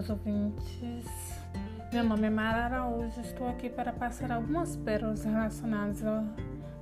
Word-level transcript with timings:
meus 0.00 0.08
ouvintes. 0.08 1.04
Meu 1.92 2.02
nome 2.02 2.26
é 2.26 2.30
Mara 2.30 2.64
Araújo. 2.64 3.20
Estou 3.20 3.46
aqui 3.48 3.68
para 3.68 3.92
passar 3.92 4.32
algumas 4.32 4.74
pérolas 4.76 5.24
relacionadas 5.24 6.02
ao 6.02 6.24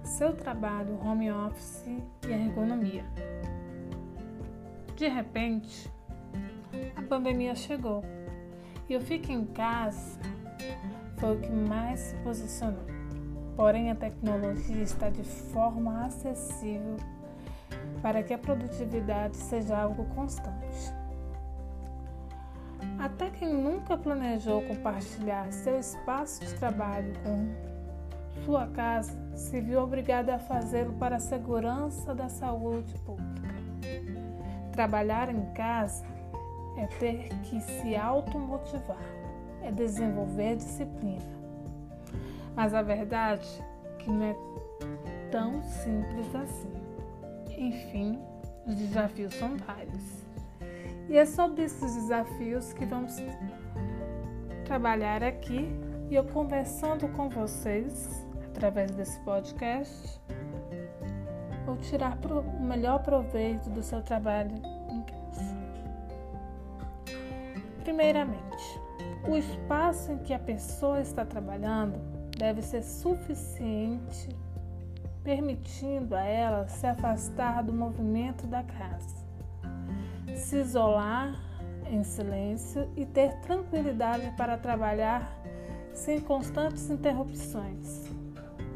seu 0.05 0.37
trabalho, 0.37 1.00
home 1.05 1.29
office 1.32 1.85
e 2.29 2.31
ergonomia. 2.31 3.04
De 4.95 5.09
repente, 5.09 5.91
a 6.95 7.03
pandemia 7.03 7.57
chegou 7.57 8.04
e 8.89 8.93
eu 8.93 9.00
fico 9.00 9.32
em 9.32 9.45
casa 9.46 10.21
foi 11.16 11.37
o 11.37 11.41
que 11.41 11.50
mais 11.50 11.98
se 11.98 12.16
posicionou. 12.19 12.87
Porém, 13.57 13.91
a 13.91 13.96
tecnologia 13.96 14.82
está 14.82 15.11
de 15.11 15.25
forma 15.25 16.05
acessível 16.05 16.96
para 18.00 18.22
que 18.22 18.32
a 18.32 18.39
produtividade 18.39 19.36
seja 19.36 19.77
algo 19.77 20.05
constante. 20.14 20.97
Até 22.98 23.30
quem 23.30 23.54
nunca 23.54 23.96
planejou 23.96 24.62
compartilhar 24.62 25.52
seu 25.52 25.79
espaço 25.79 26.44
de 26.44 26.52
trabalho 26.54 27.12
com 27.22 27.68
sua 28.44 28.66
casa 28.68 29.16
se 29.36 29.61
viu 29.61 29.80
obrigado 29.80 30.30
a 30.30 30.38
fazê-lo 30.38 30.93
para 30.94 31.16
a 31.16 31.21
segurança 31.21 32.14
da 32.14 32.28
saúde 32.28 32.92
pública. 33.06 33.48
Trabalhar 34.72 35.28
em 35.28 35.44
casa 35.52 36.05
é 36.77 36.86
ter 36.86 37.28
que 37.42 37.61
se 37.61 37.94
automotivar, 37.94 38.97
é 39.62 39.70
desenvolver 39.70 40.56
disciplina. 40.56 41.38
Mas 42.56 42.74
a 42.74 42.83
verdade 42.83 43.48
é 43.84 44.02
que 44.02 44.10
não 44.10 44.24
é 44.24 44.36
tão 45.30 45.62
simples 45.62 46.34
assim. 46.34 46.72
Enfim, 47.56 48.18
os 48.66 48.74
desafios 48.74 49.34
são 49.34 49.56
vários. 49.56 50.27
E 51.09 51.17
é 51.17 51.25
sobre 51.25 51.62
esses 51.62 51.95
desafios 51.95 52.75
que 52.75 52.84
vamos 52.84 53.17
trabalhar 54.67 55.25
aqui 55.25 55.67
e 56.11 56.14
eu 56.14 56.25
conversando 56.25 57.09
com 57.09 57.31
vocês 57.31 58.27
através 58.48 58.91
desse 58.91 59.19
podcast, 59.20 60.20
vou 61.64 61.79
tirar 61.79 62.19
o 62.27 62.62
melhor 62.62 63.03
proveito 63.03 63.70
do 63.70 63.83
seu 63.83 64.03
trabalho 64.03 64.55
em 64.91 65.03
casa. 65.03 65.56
Primeiramente, 67.83 68.81
o 69.27 69.34
espaço 69.34 70.12
em 70.12 70.19
que 70.19 70.34
a 70.34 70.39
pessoa 70.39 71.01
está 71.01 71.25
trabalhando 71.25 71.98
deve 72.36 72.61
ser 72.61 72.83
suficiente, 72.83 74.29
permitindo 75.25 76.14
a 76.14 76.23
ela 76.23 76.69
se 76.69 76.86
afastar 76.86 77.62
do 77.62 77.73
movimento 77.73 78.47
da 78.47 78.62
casa 78.62 79.17
se 80.39 80.56
isolar 80.56 81.34
em 81.91 82.03
silêncio 82.05 82.89
e 82.97 83.05
ter 83.05 83.34
tranquilidade 83.41 84.33
para 84.36 84.56
trabalhar 84.56 85.42
sem 85.92 86.20
constantes 86.20 86.89
interrupções. 86.91 88.11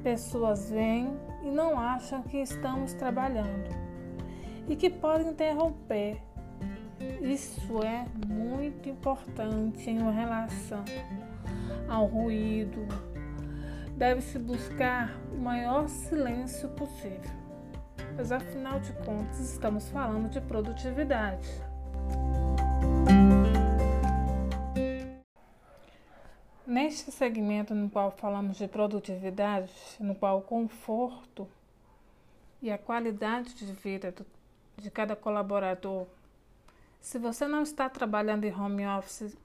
Pessoas 0.02 0.70
vêm 0.70 1.16
e 1.42 1.50
não 1.50 1.78
acham 1.78 2.22
que 2.22 2.38
estamos 2.38 2.92
trabalhando 2.94 3.70
e 4.68 4.74
que 4.74 4.90
podem 4.90 5.28
interromper. 5.28 6.20
Isso 7.20 7.82
é 7.82 8.06
muito 8.26 8.88
importante 8.88 9.90
em 9.90 9.98
relação 10.12 10.84
ao 11.88 12.06
ruído. 12.06 12.86
Deve-se 13.96 14.38
buscar 14.38 15.16
o 15.32 15.36
maior 15.36 15.88
silêncio 15.88 16.68
possível 16.70 17.41
pois 18.14 18.30
afinal 18.30 18.78
de 18.80 18.92
contas 19.04 19.40
estamos 19.40 19.88
falando 19.90 20.28
de 20.28 20.40
produtividade. 20.40 21.48
Neste 26.66 27.10
segmento 27.10 27.74
no 27.74 27.90
qual 27.90 28.10
falamos 28.10 28.56
de 28.56 28.68
produtividade, 28.68 29.72
no 30.00 30.14
qual 30.14 30.38
o 30.38 30.42
conforto 30.42 31.48
e 32.60 32.70
a 32.70 32.78
qualidade 32.78 33.54
de 33.54 33.72
vida 33.72 34.14
de 34.76 34.90
cada 34.90 35.14
colaborador, 35.14 36.06
se 37.00 37.18
você 37.18 37.46
não 37.46 37.62
está 37.62 37.88
trabalhando 37.88 38.44
em 38.44 38.54
home 38.54 38.86
office, 38.86 39.36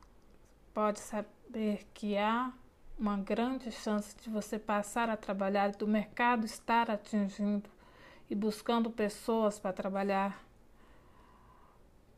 pode 0.74 1.00
saber 1.00 1.86
que 1.94 2.18
há 2.18 2.53
uma 3.00 3.18
grande 3.18 3.72
chance 3.72 4.16
de 4.16 4.30
você 4.30 4.58
passar 4.58 5.09
a 5.09 5.18
trabalhar 5.18 5.72
do 5.72 5.88
mercado 5.88 6.46
estar 6.46 6.90
atingindo 6.90 7.70
e 8.30 8.36
buscando 8.36 8.90
pessoas 8.92 9.58
para 9.58 9.74
trabalhar 9.74 10.44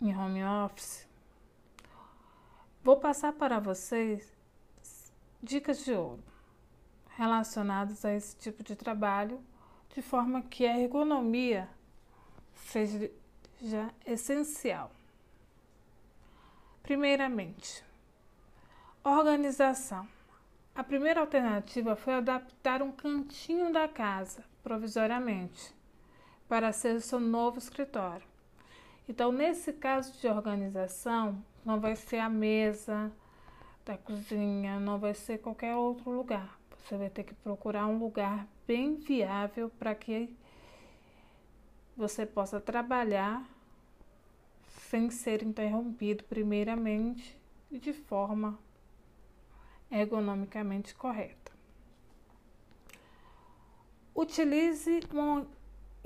em 0.02 0.16
home 0.16 0.44
office, 0.44 1.08
vou 2.84 2.98
passar 2.98 3.34
para 3.34 3.60
vocês 3.60 4.34
dicas 5.42 5.84
de 5.84 5.94
ouro 5.94 6.24
relacionadas 7.16 8.06
a 8.06 8.14
esse 8.14 8.36
tipo 8.38 8.64
de 8.64 8.76
trabalho, 8.76 9.44
de 9.94 10.02
forma 10.02 10.42
que 10.42 10.66
a 10.66 10.80
ergonomia 10.80 11.68
seja 12.56 13.12
essencial. 14.06 14.90
Primeiramente, 16.82 17.84
organização. 19.04 20.08
A 20.74 20.84
primeira 20.84 21.20
alternativa 21.20 21.96
foi 21.96 22.14
adaptar 22.14 22.82
um 22.82 22.92
cantinho 22.92 23.72
da 23.74 23.86
casa 23.86 24.46
provisoriamente 24.64 25.78
para 26.50 26.74
ser 26.74 26.96
o 26.96 27.02
seu 27.02 27.20
novo 27.20 27.60
escritório. 27.60 28.28
Então, 29.08 29.32
nesse 29.32 29.72
caso 29.72 30.12
de 30.20 30.28
organização, 30.28 31.42
não 31.64 31.80
vai 31.80 31.96
ser 31.96 32.18
a 32.18 32.30
mesa 32.30 33.12
da 33.86 33.96
cozinha, 33.98 34.80
não 34.80 34.98
vai 35.00 35.14
ser 35.14 35.38
qualquer 35.38 35.76
outro 35.76 36.10
lugar. 36.10 36.60
Você 36.78 36.98
vai 36.98 37.10
ter 37.10 37.24
que 37.24 37.36
procurar 37.36 37.86
um 37.86 38.00
lugar 38.00 38.48
bem 38.68 38.96
viável 38.96 39.70
para 39.78 39.94
que 39.94 40.36
você 41.96 42.26
possa 42.26 42.60
trabalhar 42.60 43.48
sem 44.90 45.12
ser 45.12 45.44
interrompido, 45.44 46.24
primeiramente, 46.24 47.40
e 47.70 47.78
de 47.78 47.94
forma 47.94 48.58
ergonomicamente 49.92 50.96
correta. 50.96 51.52
Utilize 54.16 55.02
uma 55.14 55.46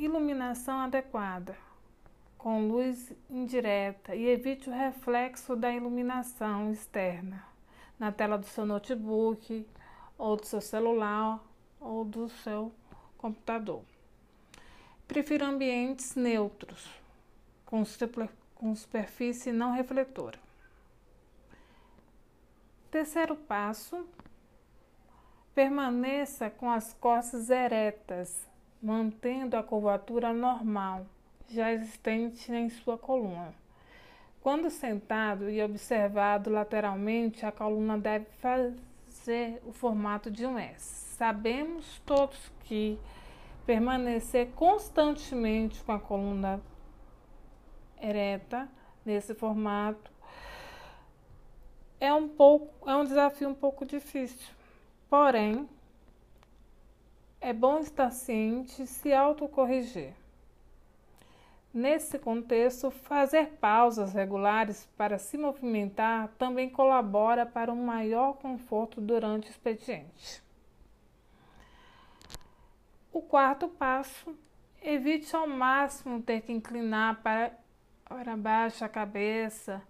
iluminação 0.06 0.80
adequada, 0.80 1.56
com 2.38 2.68
luz 2.68 3.14
indireta 3.30 4.16
e 4.16 4.28
evite 4.28 4.70
o 4.70 4.74
reflexo 4.74 5.56
da 5.56 5.72
iluminação 5.72 6.72
externa 6.72 7.44
na 7.98 8.12
tela 8.12 8.38
do 8.38 8.46
seu 8.46 8.66
notebook 8.66 9.66
ou 10.18 10.36
do 10.36 10.46
seu 10.46 10.60
celular 10.60 11.42
ou 11.80 12.04
do 12.04 12.28
seu 12.28 12.72
computador. 13.18 13.84
Prefira 15.08 15.46
ambientes 15.46 16.16
neutros, 16.16 16.90
com, 17.66 17.84
com 18.56 18.76
superfície 18.76 19.52
não 19.52 19.72
refletora. 19.72 20.40
Terceiro 22.92 23.36
passo: 23.36 24.06
permaneça 25.56 26.50
com 26.50 26.70
as 26.70 26.94
costas 26.94 27.50
eretas 27.50 28.53
mantendo 28.84 29.56
a 29.56 29.64
curvatura 29.64 30.34
normal 30.34 31.06
já 31.48 31.72
existente 31.72 32.52
em 32.52 32.70
sua 32.70 32.98
coluna. 32.98 33.54
Quando 34.42 34.70
sentado 34.70 35.50
e 35.50 35.64
observado 35.64 36.50
lateralmente, 36.50 37.46
a 37.46 37.52
coluna 37.52 37.98
deve 37.98 38.26
fazer 38.42 39.62
o 39.66 39.72
formato 39.72 40.30
de 40.30 40.46
um 40.46 40.60
S. 40.60 41.16
Sabemos 41.16 42.02
todos 42.06 42.52
que 42.66 43.00
permanecer 43.66 44.50
constantemente 44.52 45.82
com 45.84 45.94
a 45.94 46.00
coluna 46.00 46.60
ereta 48.02 48.68
nesse 49.06 49.34
formato 49.34 50.12
é 52.02 52.14
um 52.14 52.28
pouco 52.28 52.90
é 52.90 52.94
um 52.98 53.06
desafio 53.06 53.48
um 53.48 53.56
pouco 53.56 53.86
difícil. 53.86 54.54
Porém, 55.10 55.70
é 57.44 57.52
bom 57.52 57.80
estar 57.80 58.10
ciente 58.10 58.84
e 58.84 58.88
se 58.88 59.12
autocorrigir. 59.12 60.14
Nesse 61.74 62.18
contexto, 62.18 62.90
fazer 62.90 63.58
pausas 63.60 64.14
regulares 64.14 64.88
para 64.96 65.18
se 65.18 65.38
movimentar 65.38 66.30
também 66.40 66.70
colabora 66.70 67.46
para 67.46 67.74
um 67.74 67.86
maior 67.86 68.36
conforto 68.36 69.02
durante 69.02 69.50
o 69.50 69.52
expediente. 69.52 70.42
O 73.12 73.22
quarto 73.22 73.68
passo, 73.68 74.34
evite 74.82 75.36
ao 75.36 75.46
máximo 75.46 76.22
ter 76.22 76.42
que 76.42 76.54
inclinar 76.54 77.22
para, 77.22 77.52
para 78.06 78.38
baixo 78.38 78.86
a 78.86 78.90
cabeça 78.90 79.82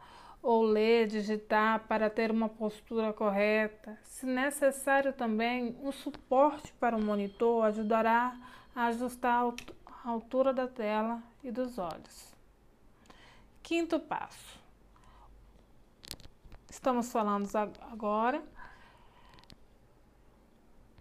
ou 0.43 0.61
ler, 0.61 1.07
digitar 1.07 1.87
para 1.87 2.09
ter 2.09 2.29
uma 2.29 2.49
postura 2.49 3.13
correta. 3.13 3.97
Se 4.03 4.25
necessário 4.25 5.13
também, 5.13 5.77
um 5.81 5.91
suporte 5.91 6.73
para 6.73 6.97
o 6.97 7.01
monitor 7.01 7.65
ajudará 7.65 8.37
a 8.75 8.87
ajustar 8.87 9.41
a 10.03 10.09
altura 10.09 10.53
da 10.53 10.67
tela 10.67 11.23
e 11.41 11.49
dos 11.49 11.77
olhos. 11.77 12.33
Quinto 13.63 13.97
passo: 14.01 14.59
Estamos 16.69 17.09
falando 17.09 17.47
agora 17.89 18.43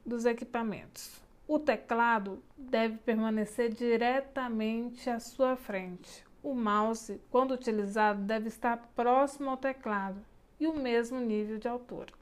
dos 0.06 0.24
equipamentos. 0.24 1.20
O 1.48 1.58
teclado 1.58 2.40
deve 2.56 2.98
permanecer 2.98 3.72
diretamente 3.72 5.10
à 5.10 5.18
sua 5.18 5.56
frente. 5.56 6.24
O 6.42 6.54
mouse, 6.54 7.20
quando 7.30 7.52
utilizado, 7.54 8.22
deve 8.22 8.48
estar 8.48 8.76
próximo 8.96 9.50
ao 9.50 9.56
teclado 9.56 10.20
e 10.58 10.66
o 10.66 10.74
mesmo 10.74 11.20
nível 11.20 11.58
de 11.58 11.68
altura. 11.68 12.12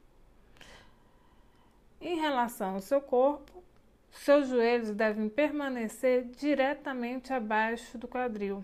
Em 1.99 2.19
relação 2.19 2.75
ao 2.75 2.81
seu 2.81 3.01
corpo, 3.01 3.63
seus 4.11 4.47
joelhos 4.47 4.91
devem 4.91 5.27
permanecer 5.27 6.25
diretamente 6.25 7.33
abaixo 7.33 7.97
do 7.97 8.07
quadril. 8.07 8.63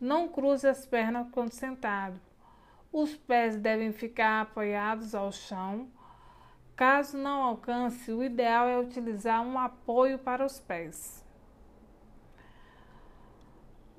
Não 0.00 0.28
cruze 0.28 0.68
as 0.68 0.84
pernas 0.84 1.28
quando 1.30 1.52
sentado. 1.52 2.20
Os 2.92 3.16
pés 3.16 3.56
devem 3.56 3.92
ficar 3.92 4.42
apoiados 4.42 5.14
ao 5.14 5.32
chão. 5.32 5.88
Caso 6.76 7.16
não 7.16 7.42
alcance, 7.42 8.12
o 8.12 8.22
ideal 8.22 8.66
é 8.66 8.78
utilizar 8.78 9.40
um 9.40 9.58
apoio 9.58 10.18
para 10.18 10.44
os 10.44 10.60
pés. 10.60 11.23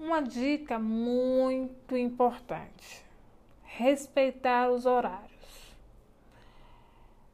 Uma 0.06 0.22
dica 0.22 0.78
muito 0.78 1.98
importante: 1.98 3.04
respeitar 3.64 4.70
os 4.70 4.86
horários. 4.86 5.76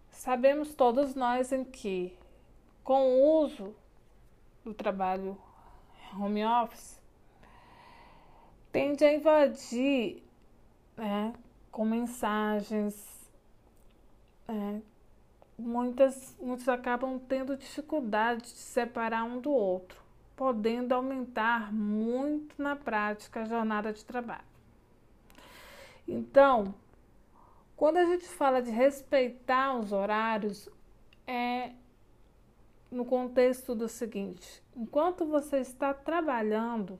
Sabemos 0.10 0.74
todos 0.74 1.14
nós 1.14 1.52
em 1.52 1.66
que, 1.66 2.18
com 2.82 3.10
o 3.10 3.44
uso 3.44 3.76
do 4.64 4.74
trabalho 4.74 5.38
home 6.18 6.46
office, 6.46 6.98
tende 8.72 9.04
a 9.04 9.14
invadir 9.14 10.24
né, 10.96 11.34
com 11.70 11.84
mensagens. 11.84 13.30
É, 14.48 14.80
muitas, 15.58 16.38
muitos 16.40 16.70
acabam 16.70 17.20
tendo 17.20 17.58
dificuldade 17.58 18.44
de 18.44 18.60
separar 18.60 19.26
um 19.26 19.42
do 19.42 19.52
outro, 19.52 20.02
podendo 20.36 20.94
aumentar 20.94 21.72
muito 21.72 22.62
na 22.62 22.76
prática 22.76 23.42
a 23.42 23.46
jornada 23.46 23.94
de 23.94 24.04
trabalho. 24.04 24.52
Então, 26.08 26.74
quando 27.76 27.98
a 27.98 28.06
gente 28.06 28.28
fala 28.28 28.62
de 28.62 28.70
respeitar 28.72 29.76
os 29.76 29.92
horários, 29.92 30.70
é 31.26 31.72
no 32.92 33.06
contexto 33.06 33.74
do 33.74 33.88
seguinte: 33.88 34.62
enquanto 34.76 35.26
você 35.26 35.60
está 35.60 35.94
trabalhando, 35.94 37.00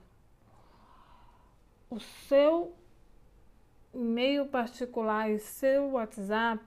o 1.90 2.00
seu 2.00 2.74
e-mail 3.92 4.46
particular 4.46 5.30
e 5.30 5.38
seu 5.38 5.90
WhatsApp 5.90 6.64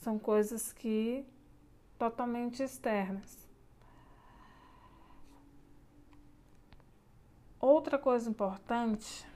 são 0.00 0.18
coisas 0.18 0.72
que 0.72 1.26
totalmente 1.98 2.62
externas. 2.62 3.47
Outra 7.60 7.98
coisa 7.98 8.30
importante 8.30 9.26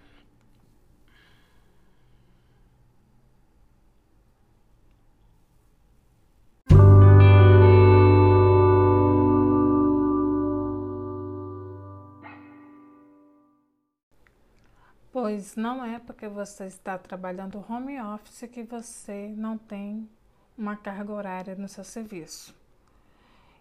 Pois 15.13 15.57
não 15.57 15.85
é 15.85 15.99
porque 15.99 16.27
você 16.27 16.65
está 16.65 16.97
trabalhando 16.97 17.63
home 17.69 18.01
office 18.01 18.49
que 18.51 18.63
você 18.63 19.29
não 19.37 19.59
tem 19.59 20.09
uma 20.57 20.75
carga 20.75 21.13
horária 21.13 21.55
no 21.55 21.69
seu 21.69 21.85
serviço. 21.85 22.62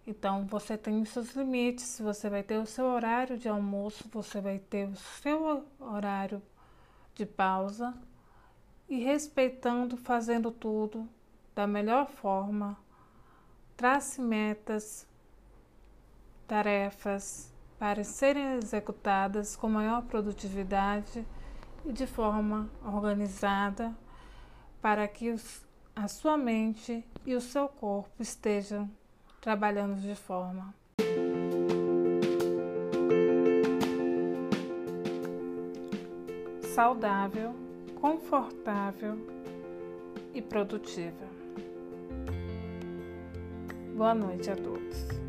Então 0.06 0.44
você 0.46 0.76
tem 0.76 1.00
os 1.00 1.10
seus 1.10 1.34
limites, 1.34 2.00
você 2.00 2.28
vai 2.28 2.42
ter 2.42 2.58
o 2.58 2.66
seu 2.66 2.86
horário 2.86 3.38
de 3.38 3.48
almoço, 3.48 4.08
você 4.10 4.40
vai 4.40 4.58
ter 4.58 4.88
o 4.88 4.96
seu 4.96 5.64
horário 5.78 6.42
de 7.14 7.24
pausa 7.24 7.94
e 8.88 8.98
respeitando, 8.98 9.96
fazendo 9.96 10.50
tudo 10.50 11.08
da 11.54 11.66
melhor 11.66 12.08
forma. 12.08 12.76
Trace 13.76 14.20
metas, 14.20 15.06
tarefas 16.48 17.52
para 17.78 18.02
serem 18.02 18.54
executadas 18.54 19.56
com 19.56 19.68
maior 19.68 20.02
produtividade 20.02 21.26
e 21.84 21.92
de 21.92 22.06
forma 22.06 22.68
organizada 22.84 23.96
para 24.80 25.06
que 25.06 25.30
os, 25.30 25.64
a 25.94 26.08
sua 26.08 26.36
mente 26.36 27.04
e 27.24 27.34
o 27.34 27.40
seu 27.40 27.68
corpo 27.68 28.20
estejam 28.20 28.90
trabalhando 29.42 30.00
de 30.00 30.14
forma 30.14 30.72
saudável, 36.72 37.52
confortável 38.00 39.18
e 40.32 40.40
produtiva. 40.40 41.26
Boa 43.96 44.14
noite 44.14 44.48
a 44.48 44.54
todos. 44.54 45.21